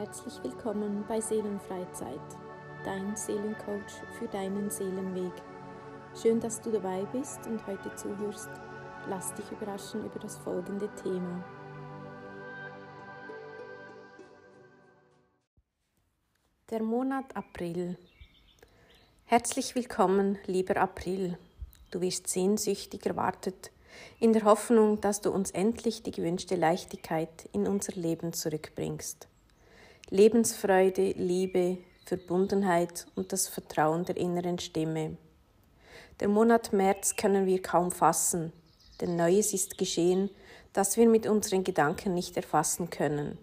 [0.00, 2.18] Herzlich willkommen bei Seelenfreizeit,
[2.86, 5.34] dein Seelencoach für deinen Seelenweg.
[6.14, 8.48] Schön, dass du dabei bist und heute zuhörst.
[9.10, 11.44] Lass dich überraschen über das folgende Thema.
[16.70, 17.98] Der Monat April.
[19.26, 21.36] Herzlich willkommen, lieber April.
[21.90, 23.70] Du wirst sehnsüchtig erwartet,
[24.18, 29.29] in der Hoffnung, dass du uns endlich die gewünschte Leichtigkeit in unser Leben zurückbringst.
[30.08, 35.16] Lebensfreude, Liebe, Verbundenheit und das Vertrauen der inneren Stimme.
[36.18, 38.52] Der Monat März können wir kaum fassen,
[39.00, 40.30] denn Neues ist geschehen,
[40.72, 43.38] das wir mit unseren Gedanken nicht erfassen können.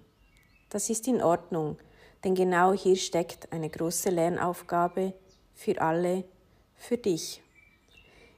[0.70, 1.78] Das ist in Ordnung,
[2.24, 5.14] denn genau hier steckt eine große Lernaufgabe
[5.56, 6.26] für alle,
[6.76, 7.42] für dich.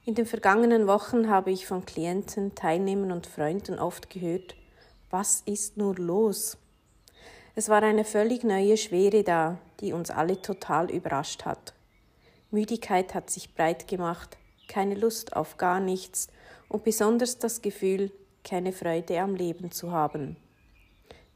[0.04, 4.56] In den vergangenen Wochen habe ich von Klienten, Teilnehmern und Freunden oft gehört,
[5.10, 6.56] was ist nur los?
[7.54, 11.74] Es war eine völlig neue Schwere da, die uns alle total überrascht hat.
[12.50, 14.36] Müdigkeit hat sich breit gemacht,
[14.68, 16.28] keine Lust auf gar nichts
[16.68, 18.12] und besonders das Gefühl,
[18.44, 20.36] keine Freude am Leben zu haben.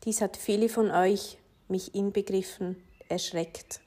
[0.04, 3.80] Dies hat viele von euch, mich inbegriffen, erschreckt.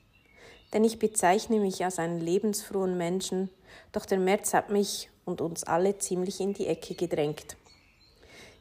[0.73, 3.49] Denn ich bezeichne mich als einen lebensfrohen Menschen,
[3.91, 7.55] doch der März hat mich und uns alle ziemlich in die Ecke gedrängt.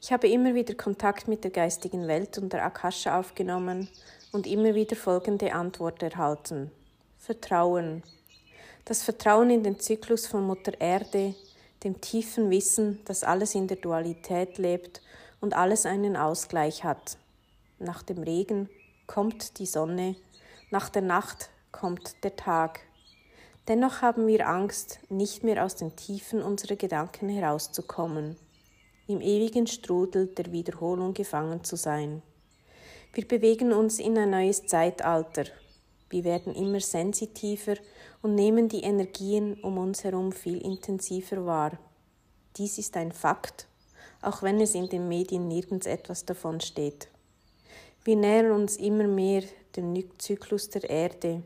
[0.01, 3.89] Ich habe immer wieder Kontakt mit der geistigen Welt und der Akasha aufgenommen
[4.31, 6.71] und immer wieder folgende Antwort erhalten.
[7.19, 8.03] Vertrauen.
[8.85, 11.35] Das Vertrauen in den Zyklus von Mutter Erde,
[11.83, 15.01] dem tiefen Wissen, dass alles in der Dualität lebt
[15.41, 17.17] und alles einen Ausgleich hat.
[17.79, 18.69] Nach dem Regen
[19.07, 20.15] kommt die Sonne,
[20.71, 22.81] nach der Nacht kommt der Tag.
[23.67, 28.37] Dennoch haben wir Angst, nicht mehr aus den Tiefen unserer Gedanken herauszukommen
[29.07, 32.23] im ewigen Strudel der Wiederholung gefangen zu sein.
[33.13, 35.45] Wir bewegen uns in ein neues Zeitalter.
[36.11, 37.77] Wir werden immer sensitiver
[38.23, 41.79] und nehmen die Energien um uns herum viel intensiver wahr.
[42.57, 43.67] Dies ist ein Fakt,
[44.23, 47.09] auch wenn es in den Medien nirgends etwas davon steht.
[48.05, 49.43] Wir nähern uns immer mehr
[49.77, 51.43] dem Zyklus der Erde,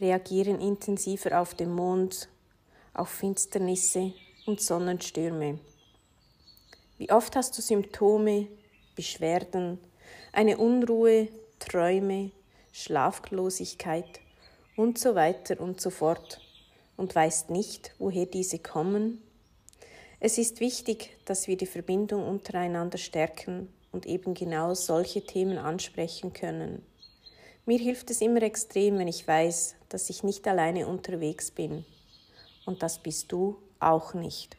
[0.00, 2.28] reagieren intensiver auf den Mond,
[2.94, 4.12] auf Finsternisse
[4.46, 5.58] und Sonnenstürme.
[6.98, 8.48] Wie oft hast du Symptome,
[8.94, 9.78] Beschwerden,
[10.32, 12.30] eine Unruhe, Träume,
[12.72, 14.20] Schlaflosigkeit
[14.76, 16.40] und so weiter und so fort
[16.96, 19.22] und weißt nicht, woher diese kommen?
[20.20, 26.32] Es ist wichtig, dass wir die Verbindung untereinander stärken und eben genau solche Themen ansprechen
[26.32, 26.82] können.
[27.66, 31.84] Mir hilft es immer extrem, wenn ich weiß, dass ich nicht alleine unterwegs bin.
[32.64, 34.56] Und das bist du auch nicht.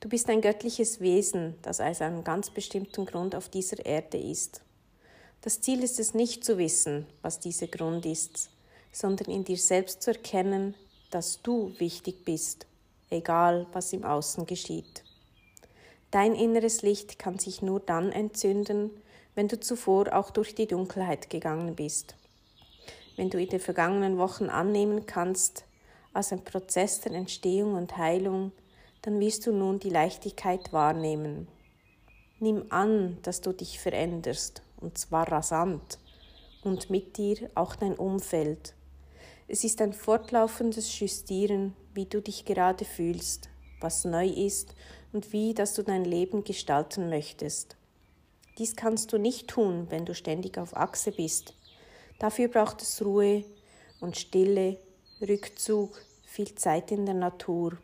[0.00, 4.62] Du bist ein göttliches Wesen, das aus einem ganz bestimmten Grund auf dieser Erde ist.
[5.40, 8.50] Das Ziel ist es nicht zu wissen, was dieser Grund ist,
[8.92, 10.76] sondern in dir selbst zu erkennen,
[11.10, 12.66] dass du wichtig bist,
[13.10, 15.02] egal was im Außen geschieht.
[16.12, 18.90] Dein inneres Licht kann sich nur dann entzünden,
[19.34, 22.14] wenn du zuvor auch durch die Dunkelheit gegangen bist.
[23.16, 25.64] Wenn du in den vergangenen Wochen annehmen kannst,
[26.12, 28.52] als ein Prozess der Entstehung und Heilung,
[29.02, 31.48] dann wirst du nun die Leichtigkeit wahrnehmen.
[32.40, 35.98] Nimm an, dass du dich veränderst, und zwar rasant,
[36.62, 38.74] und mit dir auch dein Umfeld.
[39.48, 43.48] Es ist ein fortlaufendes Justieren, wie du dich gerade fühlst,
[43.80, 44.74] was neu ist
[45.12, 47.76] und wie, dass du dein Leben gestalten möchtest.
[48.58, 51.54] Dies kannst du nicht tun, wenn du ständig auf Achse bist.
[52.18, 53.44] Dafür braucht es Ruhe
[54.00, 54.78] und Stille,
[55.20, 57.78] Rückzug, viel Zeit in der Natur.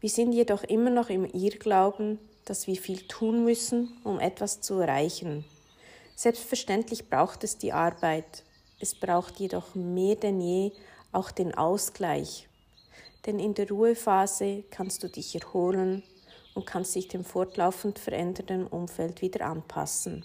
[0.00, 4.74] Wir sind jedoch immer noch im Irrglauben, dass wir viel tun müssen, um etwas zu
[4.74, 5.44] erreichen.
[6.14, 8.44] Selbstverständlich braucht es die Arbeit.
[8.78, 10.72] Es braucht jedoch mehr denn je
[11.12, 12.48] auch den Ausgleich.
[13.24, 16.02] Denn in der Ruhephase kannst du dich erholen
[16.54, 20.24] und kannst dich dem fortlaufend verändernden Umfeld wieder anpassen.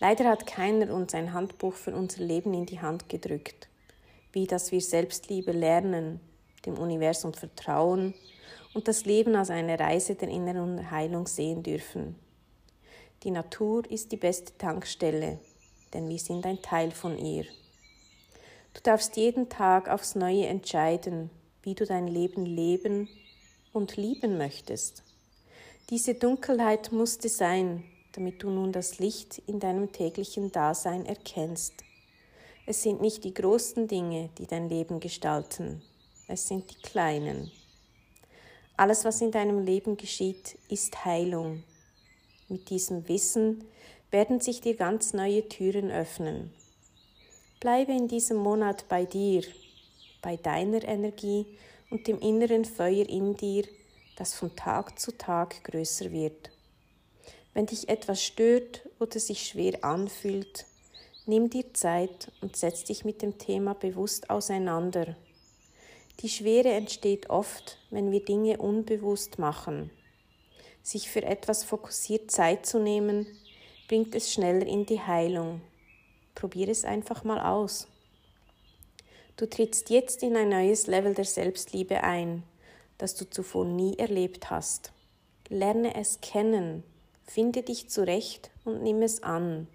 [0.00, 3.68] Leider hat keiner uns ein Handbuch für unser Leben in die Hand gedrückt,
[4.32, 6.20] wie dass wir Selbstliebe lernen,
[6.66, 8.14] dem Universum vertrauen
[8.74, 12.16] und das Leben als eine Reise der inneren Heilung sehen dürfen.
[13.22, 15.38] Die Natur ist die beste Tankstelle,
[15.92, 17.44] denn wir sind ein Teil von ihr.
[18.74, 21.30] Du darfst jeden Tag aufs Neue entscheiden,
[21.62, 23.08] wie du dein Leben leben
[23.72, 25.04] und lieben möchtest.
[25.90, 31.74] Diese Dunkelheit musste sein, damit du nun das Licht in deinem täglichen Dasein erkennst.
[32.66, 35.82] Es sind nicht die großen Dinge, die dein Leben gestalten,
[36.26, 37.50] es sind die kleinen.
[38.76, 41.62] Alles, was in deinem Leben geschieht, ist Heilung.
[42.48, 43.64] Mit diesem Wissen
[44.10, 46.52] werden sich dir ganz neue Türen öffnen.
[47.60, 49.42] Bleibe in diesem Monat bei dir,
[50.22, 51.46] bei deiner Energie
[51.90, 53.64] und dem inneren Feuer in dir,
[54.16, 56.50] das von Tag zu Tag größer wird.
[57.52, 60.66] Wenn dich etwas stört oder sich schwer anfühlt,
[61.26, 65.16] nimm dir Zeit und setz dich mit dem Thema bewusst auseinander.
[66.20, 69.90] Die Schwere entsteht oft, wenn wir Dinge unbewusst machen.
[70.82, 73.26] Sich für etwas fokussiert Zeit zu nehmen,
[73.88, 75.60] bringt es schneller in die Heilung.
[76.34, 77.88] Probier es einfach mal aus.
[79.36, 82.44] Du trittst jetzt in ein neues Level der Selbstliebe ein,
[82.98, 84.92] das du zuvor nie erlebt hast.
[85.48, 86.84] Lerne es kennen,
[87.24, 89.66] finde dich zurecht und nimm es an.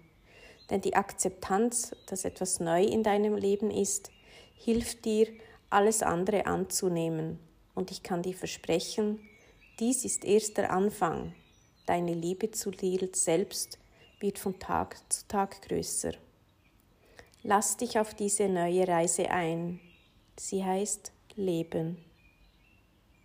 [0.70, 4.10] Denn die Akzeptanz, dass etwas neu in deinem Leben ist,
[4.54, 5.26] hilft dir,
[5.70, 7.38] alles andere anzunehmen.
[7.74, 9.20] Und ich kann dir versprechen,
[9.78, 11.34] dies ist erst der Anfang.
[11.86, 13.78] Deine Liebe zu dir selbst
[14.20, 16.12] wird von Tag zu Tag größer.
[17.42, 19.80] Lass dich auf diese neue Reise ein.
[20.36, 22.09] Sie heißt Leben.